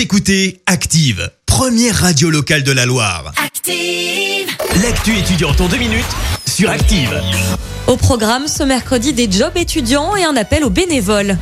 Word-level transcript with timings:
Vous 0.00 0.04
écoutez 0.04 0.62
Active, 0.64 1.30
première 1.44 1.94
radio 1.94 2.30
locale 2.30 2.62
de 2.62 2.72
la 2.72 2.86
Loire. 2.86 3.34
Active. 3.36 4.48
L'actu 4.82 5.14
étudiante 5.18 5.60
en 5.60 5.68
deux 5.68 5.76
minutes 5.76 6.06
sur 6.46 6.70
Active. 6.70 7.20
Au 7.86 7.98
programme 7.98 8.48
ce 8.48 8.62
mercredi 8.62 9.12
des 9.12 9.30
jobs 9.30 9.58
étudiants 9.58 10.16
et 10.16 10.24
un 10.24 10.36
appel 10.36 10.64
aux 10.64 10.70
bénévoles. 10.70 11.36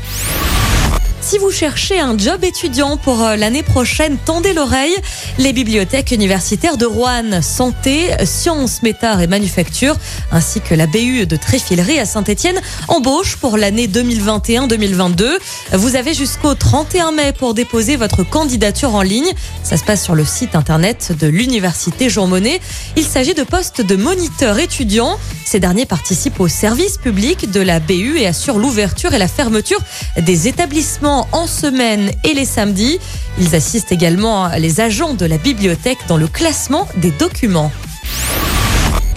Si 1.28 1.36
vous 1.36 1.50
cherchez 1.50 2.00
un 2.00 2.16
job 2.16 2.42
étudiant 2.42 2.96
pour 2.96 3.22
euh, 3.22 3.36
l'année 3.36 3.62
prochaine, 3.62 4.16
tendez 4.24 4.54
l'oreille. 4.54 4.96
Les 5.36 5.52
bibliothèques 5.52 6.10
universitaires 6.10 6.78
de 6.78 6.86
Rouen, 6.86 7.42
santé, 7.42 8.08
sciences, 8.24 8.82
métard 8.82 9.20
et 9.20 9.26
manufacture, 9.26 9.94
ainsi 10.32 10.62
que 10.62 10.74
la 10.74 10.86
BU 10.86 11.26
de 11.26 11.36
Tréfilerie 11.36 11.98
à 11.98 12.06
Saint-Etienne, 12.06 12.58
embauchent 12.88 13.36
pour 13.36 13.58
l'année 13.58 13.88
2021-2022. 13.88 15.36
Vous 15.74 15.96
avez 15.96 16.14
jusqu'au 16.14 16.54
31 16.54 17.12
mai 17.12 17.34
pour 17.34 17.52
déposer 17.52 17.96
votre 17.96 18.22
candidature 18.22 18.94
en 18.94 19.02
ligne. 19.02 19.30
Ça 19.62 19.76
se 19.76 19.84
passe 19.84 20.02
sur 20.02 20.14
le 20.14 20.24
site 20.24 20.56
internet 20.56 21.12
de 21.20 21.26
l'université 21.26 22.08
Jean 22.08 22.26
Monnet. 22.26 22.58
Il 22.96 23.04
s'agit 23.04 23.34
de 23.34 23.42
postes 23.42 23.82
de 23.82 23.96
moniteurs 23.96 24.58
étudiants. 24.58 25.18
Ces 25.44 25.60
derniers 25.60 25.86
participent 25.86 26.40
au 26.40 26.48
service 26.48 26.96
public 26.96 27.50
de 27.50 27.60
la 27.60 27.80
BU 27.80 28.18
et 28.18 28.26
assurent 28.26 28.58
l'ouverture 28.58 29.12
et 29.12 29.18
la 29.18 29.28
fermeture 29.28 29.80
des 30.16 30.48
établissements 30.48 31.17
en 31.32 31.46
semaine 31.46 32.10
et 32.24 32.34
les 32.34 32.44
samedis. 32.44 32.98
Ils 33.38 33.54
assistent 33.54 33.92
également 33.92 34.48
les 34.58 34.80
agents 34.80 35.14
de 35.14 35.26
la 35.26 35.38
bibliothèque 35.38 35.98
dans 36.08 36.16
le 36.16 36.26
classement 36.26 36.86
des 36.96 37.10
documents. 37.10 37.72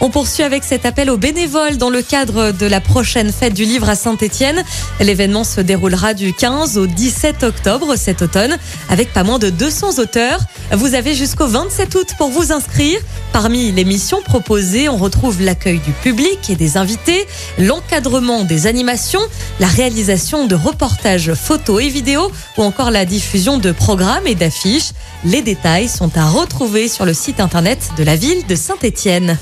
On 0.04 0.10
poursuit 0.10 0.42
avec 0.42 0.64
cet 0.64 0.88
appel 0.88 1.12
aux 1.12 1.18
bénévoles 1.18 1.78
dans 1.78 1.92
le 1.92 2.02
cadre 2.02 2.52
de 2.54 2.66
la 2.66 2.82
prochaine 2.82 3.32
fête 3.32 3.54
du 3.54 3.66
livre 3.66 3.88
à 3.88 3.94
Saint-Étienne. 3.94 4.64
L'événement 5.00 5.44
se 5.44 5.62
déroulera 5.62 6.16
du 6.16 6.34
15 6.34 6.80
au 6.80 6.88
17 6.88 7.44
octobre 7.44 7.96
cet 7.96 8.24
automne 8.24 8.58
avec 8.90 9.14
pas 9.14 9.24
moins 9.24 9.38
de 9.38 9.52
200 9.52 10.00
auteurs. 10.00 10.40
Vous 10.72 10.96
avez 10.96 11.14
jusqu'au 11.14 11.46
27 11.46 11.94
août 11.94 12.08
pour 12.18 12.30
vous 12.30 12.52
inscrire. 12.52 13.00
Parmi 13.32 13.72
les 13.72 13.84
missions 13.84 14.24
proposées, 14.24 14.90
on 14.90 14.98
retrouve 14.98 15.40
l'accueil 15.40 15.78
du 15.78 15.92
public 15.92 16.50
et 16.50 16.56
des 16.56 16.78
invités, 16.78 17.28
l'encadrement 17.60 18.44
des 18.44 18.66
animations, 18.66 19.22
la 19.60 19.68
réalisation 19.68 20.48
de 20.48 20.56
reportages 20.56 21.36
photos 21.36 21.84
et 21.84 21.90
vidéos 21.90 22.32
ou 22.58 22.64
encore 22.64 22.90
la 22.90 23.06
diffusion 23.06 23.60
de 23.60 23.72
programmes 23.72 24.26
et 24.26 24.36
d'affiches. 24.36 24.94
Les 25.26 25.44
détails 25.44 25.88
sont 25.88 26.18
à 26.18 26.26
retrouver 26.26 26.88
sur 26.88 27.06
le 27.06 27.14
site 27.14 27.40
internet 27.40 27.92
de 27.98 28.04
la 28.04 28.16
ville 28.16 28.48
de 28.48 28.56
Saint-Étienne. 28.56 29.38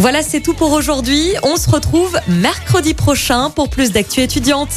Voilà, 0.00 0.22
c'est 0.22 0.40
tout 0.40 0.54
pour 0.54 0.72
aujourd'hui. 0.72 1.34
On 1.42 1.56
se 1.56 1.68
retrouve 1.68 2.18
mercredi 2.26 2.94
prochain 2.94 3.50
pour 3.50 3.68
plus 3.68 3.92
d'actu 3.92 4.22
étudiante. 4.22 4.70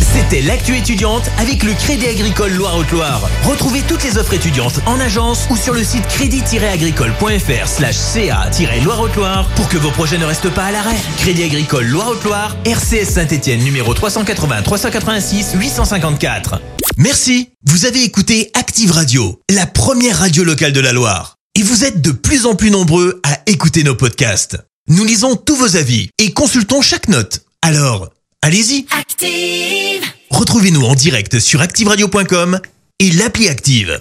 C'était 0.00 0.40
l'actu 0.40 0.76
étudiante 0.76 1.24
avec 1.38 1.64
le 1.64 1.72
Crédit 1.72 2.06
Agricole 2.06 2.52
Loire-Haute-Loire. 2.52 3.28
Retrouvez 3.42 3.82
toutes 3.82 4.04
les 4.04 4.18
offres 4.18 4.34
étudiantes 4.34 4.78
en 4.86 5.00
agence 5.00 5.48
ou 5.50 5.56
sur 5.56 5.74
le 5.74 5.82
site 5.82 6.06
crédit-agricole.fr 6.06 7.66
slash 7.66 7.96
ca-loire-haute-loire 7.96 9.48
pour 9.56 9.68
que 9.68 9.78
vos 9.78 9.90
projets 9.90 10.16
ne 10.16 10.24
restent 10.24 10.50
pas 10.50 10.66
à 10.66 10.70
l'arrêt. 10.70 10.96
Crédit 11.16 11.42
Agricole 11.42 11.86
Loire-Haute-Loire, 11.86 12.56
RCS 12.64 13.14
Saint-Etienne 13.14 13.64
numéro 13.64 13.94
380 13.94 14.62
386 14.62 15.54
854. 15.56 16.60
Merci. 16.98 17.50
Vous 17.66 17.84
avez 17.84 18.04
écouté 18.04 18.52
Active 18.54 18.92
Radio, 18.92 19.40
la 19.52 19.66
première 19.66 20.20
radio 20.20 20.44
locale 20.44 20.72
de 20.72 20.80
la 20.80 20.92
Loire. 20.92 21.34
Et 21.56 21.64
vous 21.64 21.84
êtes 21.84 22.00
de 22.00 22.12
plus 22.12 22.46
en 22.46 22.54
plus 22.54 22.70
nombreux 22.70 23.20
à 23.24 23.40
écouter 23.50 23.82
nos 23.82 23.96
podcasts. 23.96 24.67
Nous 24.90 25.04
lisons 25.04 25.36
tous 25.36 25.54
vos 25.54 25.76
avis 25.76 26.08
et 26.16 26.32
consultons 26.32 26.80
chaque 26.80 27.08
note. 27.08 27.42
Alors, 27.60 28.08
allez-y. 28.40 28.86
Active. 28.90 30.02
Retrouvez-nous 30.30 30.82
en 30.82 30.94
direct 30.94 31.40
sur 31.40 31.60
activeradio.com 31.60 32.58
et 32.98 33.10
l'appli 33.10 33.50
Active. 33.50 34.00